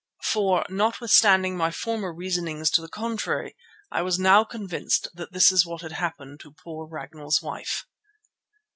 [0.23, 3.55] For, notwithstanding my former reasonings to the contrary,
[3.91, 7.85] I was now convinced that this was what had happened to poor Ragnall's wife.